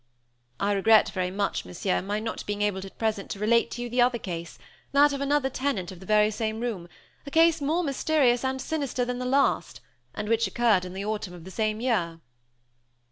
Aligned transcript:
"I 0.59 0.71
regret 0.71 1.09
very 1.11 1.29
much, 1.29 1.63
Monsieur, 1.63 2.01
my 2.01 2.19
not 2.19 2.43
being 2.47 2.63
able 2.63 2.79
at 2.83 2.97
present 2.97 3.29
to 3.29 3.39
relate 3.39 3.69
to 3.69 3.83
you 3.83 3.87
the 3.87 4.01
other 4.01 4.17
case, 4.17 4.57
that 4.93 5.13
of 5.13 5.21
another 5.21 5.47
tenant 5.47 5.91
of 5.91 5.99
the 5.99 6.07
very 6.07 6.31
same 6.31 6.59
room 6.59 6.89
a 7.27 7.29
case 7.29 7.61
more 7.61 7.83
mysterious 7.83 8.43
and 8.43 8.59
sinister 8.59 9.05
than 9.05 9.19
the 9.19 9.25
last 9.25 9.79
and 10.15 10.27
which 10.27 10.47
occurred 10.47 10.85
in 10.85 10.93
the 10.93 11.05
autumn 11.05 11.35
of 11.35 11.43
the 11.43 11.51
same 11.51 11.79
year." 11.81 12.19